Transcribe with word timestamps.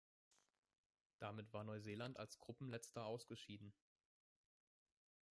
Damit 1.19 1.53
war 1.53 1.63
Neuseeland 1.63 2.17
als 2.17 2.39
Gruppenletzter 2.39 3.05
ausgeschieden. 3.05 3.71